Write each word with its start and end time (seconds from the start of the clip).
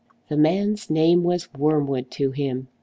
The 0.29 0.35
man's 0.35 0.89
name 0.89 1.21
was 1.21 1.53
wormwood 1.53 2.09
to 2.13 2.31
him. 2.31 2.69